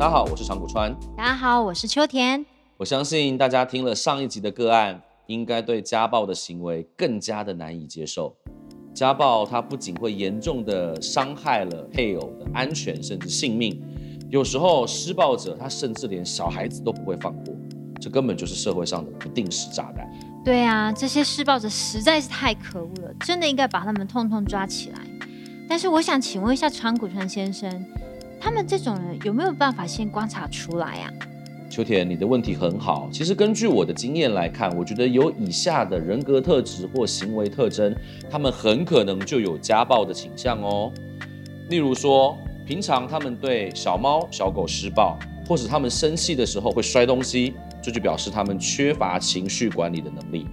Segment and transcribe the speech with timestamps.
[0.00, 0.96] 大家好，我是长谷川。
[1.14, 2.42] 大家好，我是秋田。
[2.78, 8.34] 我相信大家听了上一集的个案，应该对家暴的行为更加的难以接受。
[8.94, 13.78] 家暴它不仅会严重的伤害了配偶的安全，甚至性命。
[14.30, 17.54] 有时候施暴者他甚至连小孩子都不会放过，
[18.00, 20.10] 这根本就是社会上的不定时炸弹。
[20.42, 25.00] 对啊，这些施暴者实在是太可恶了，真的应该把他们通通抓起来。
[25.68, 27.70] 但是我想请问一下长谷川先生，
[28.40, 31.12] 他们这种人有没有办法先观察出来呀？
[31.68, 33.08] 秋田，你的问题很好。
[33.12, 37.94] 其实根据我的经验来看，我觉得有以下的人格特质或行为特征，
[38.30, 40.90] 他们很可能就有家暴的倾向哦。
[41.68, 47.52] 例如说，平常他们对小猫小狗施暴，或者他们生气的时候会摔东西，
[47.82, 50.46] 这就表示他们缺乏情绪管理的能力。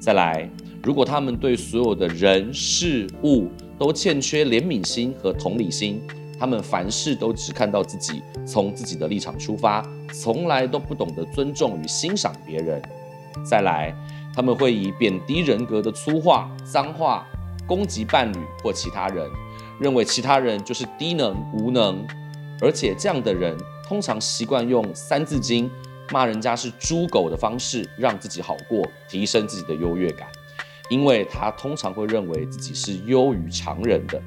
[0.00, 0.50] 再来，
[0.82, 3.48] 如果他们对所有的人事物
[3.78, 6.00] 都欠缺怜悯心和同理心。
[6.38, 12.80] 他们凡事都只看到自己，从自己的立场出发，从来都不懂得尊重与欣赏别人。
[13.44, 13.94] 再来，
[14.34, 17.26] 他们会以贬低人格的粗话、脏话
[17.66, 19.28] 攻击伴侣或其他人，
[19.80, 22.06] 认为其他人就是低能、无能。
[22.60, 25.68] 而且这样的人通常习惯用《三字经》
[26.10, 30.26] 骂人家是猪狗的方式，让自己好过，提升自己的优越感，
[30.88, 34.20] 因为他通常会认为自己是优于常人的。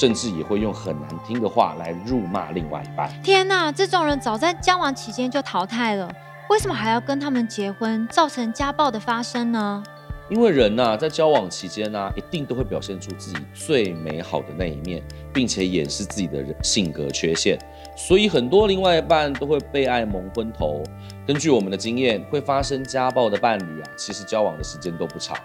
[0.00, 3.08] 甚至也会用很难听的话来辱骂另外一半。
[3.22, 6.12] 天哪，这种人早在交往期间就淘汰了，
[6.50, 9.84] 为什么还要跟他们结婚，造成家暴的发生呢？
[10.30, 15.00] 因为人呐，在交往期间呢，一定都会表现出自己最美好的那一面，
[15.32, 17.58] 并且掩饰自己的性格缺陷，
[17.94, 20.82] 所以很多另外一半都会被爱蒙昏头。
[21.26, 25.36] 根据我们的经验，会发生家暴的伴侣啊，其实交往的时间都不长，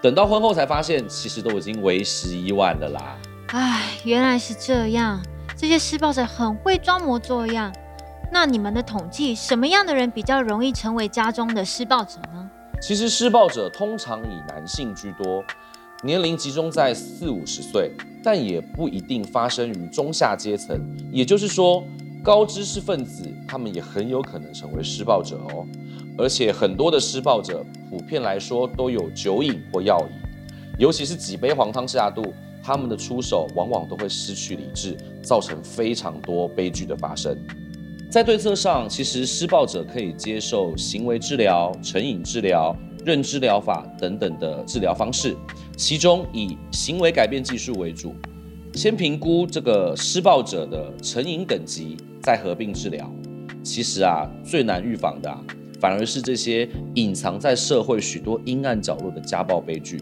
[0.00, 3.18] 等到婚后才发现，其实都已经为时已晚了啦。
[3.52, 5.22] 唉，原来是这样。
[5.56, 7.72] 这些施暴者很会装模作样。
[8.30, 12.50] 那你们的统计，什么样的人比较容易成为家中的施暴者呢？
[12.82, 15.42] 其实施暴者通常以男性居多，
[16.02, 17.90] 年龄集中在四五十岁，
[18.22, 20.78] 但也不一定发生于中下阶层。
[21.10, 21.82] 也就是说，
[22.22, 25.66] 高知识分子他们也很有可能成为施暴者哦。
[26.18, 30.14] 而且很多的施暴者，普遍来说都有酒瘾或药瘾，
[30.78, 32.34] 尤其是几杯黄汤下肚。
[32.68, 37.34] 他们的出手往往都会失去理智，造成非常多悲剧的发生。
[38.10, 45.34] 在对策上，其实施暴者可以接受行为治疗、成瘾治疗、认知疗法等等的治疗方式，
[45.78, 48.14] 其中以行为改变技术为主。
[48.74, 53.10] 先评估这个施暴者的成瘾等级，再合并治疗。
[53.62, 55.34] 其实啊，最难预防的，
[55.80, 59.98] 反而是这些隐藏在社会许多阴暗角落的家暴悲剧。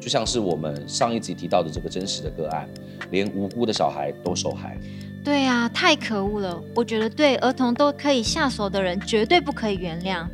[0.00, 2.66] 就像是我们上一集提到的这个真实的个案，
[3.10, 4.78] 连无辜的小孩都受害。
[5.22, 6.58] 对啊，太可恶了！
[6.74, 10.26] 我觉得对儿童都可以下手的人，绝对不可以原谅。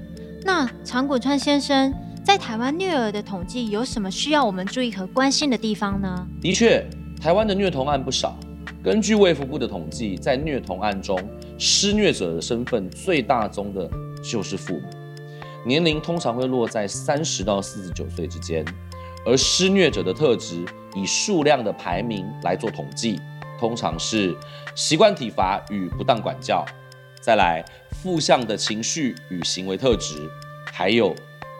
[0.44, 1.93] 那长谷川先生
[2.25, 6.27] 在台湾虐儿的统计，有什么需要我们注意和关心的地方呢？
[6.41, 6.87] 的确，
[7.21, 8.38] 台湾的虐童案不少。
[8.84, 11.19] 根据卫福部的统计，在虐童案中，
[11.59, 13.91] 施虐者的身份最大宗的
[14.22, 14.83] 就是父母，
[15.66, 18.65] 年龄通常会落在三十到四十九岁之间。
[19.26, 20.64] 而施虐者的特质
[20.94, 23.20] 以数量的排名来做统计，
[23.59, 24.34] 通常是
[24.76, 26.64] 习惯体罚与不当管教，
[27.20, 30.31] 再来负向的情绪与行为特质，
[30.72, 31.12] 还有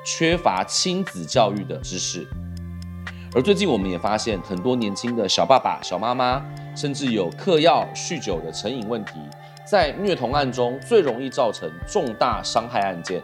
[0.05, 2.25] 缺乏亲子教育的知识。
[3.35, 6.41] 而最近我们也发现，很多年轻的小爸爸、小妈妈，
[6.77, 9.15] 甚至有嗑药、酗酒的成瘾问题，
[9.69, 13.21] 在虐童案中最容易造成重大伤害案件，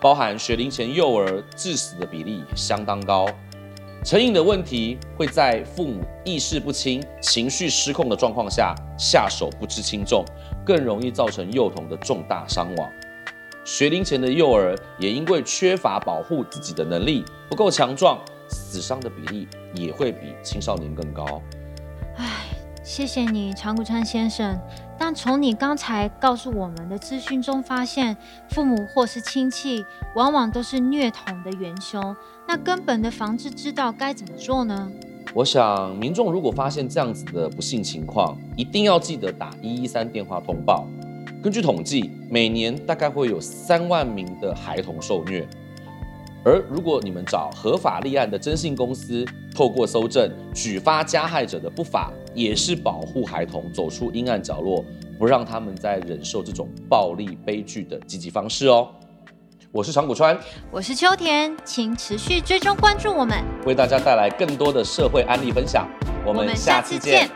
[0.00, 3.26] 包含学龄前幼儿致死的比例相当高。
[4.06, 10.24] 成瘾的问题会在父母意识不清、情绪失控的状况下下手不知轻重，
[10.64, 12.88] 更容易造成幼童的重大伤亡。
[13.64, 18.16] 学龄前的幼儿也因为缺乏保护自己的能力不够强壮，
[18.48, 21.42] 死伤的比例也会比青少年更高。
[22.86, 24.56] 谢谢你，长谷川先生。
[24.96, 28.16] 但从你刚才告诉我们的资讯中发现，
[28.50, 29.84] 父母或是亲戚
[30.14, 32.14] 往往都是虐童的元凶。
[32.46, 34.88] 那根本的防治之道该怎么做呢？
[35.34, 40.86] 我想，民众如果发现这样子的不幸情况，一定要记得打一一三电话通报。
[41.42, 45.44] 根据统计，每年大概会有三万名的孩童受虐。
[46.44, 54.84] 而如果你们找合法立案的征信公司，透过搜证举发加害者的不法，也是保护孩童走出阴暗角落，
[55.18, 58.88] 不让他们再忍受这种暴力悲剧的积极方式哦。
[59.72, 60.38] 我是长谷川，
[60.70, 65.88] 我是秋田，请持续追踪关注我们，为大家带来更多的社会案例分享。
[66.26, 67.30] 我们下次见。